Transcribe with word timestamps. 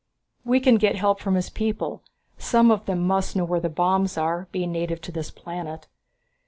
We 0.43 0.59
can 0.59 0.77
get 0.79 0.95
help 0.95 1.19
from 1.19 1.35
his 1.35 1.51
people. 1.51 2.01
Some 2.39 2.71
of 2.71 2.87
them 2.87 3.01
must 3.05 3.35
know 3.35 3.45
where 3.45 3.59
the 3.59 3.69
bombs 3.69 4.17
are, 4.17 4.47
being 4.51 4.71
native 4.71 4.99
to 5.01 5.11
this 5.11 5.29
planet." 5.29 5.85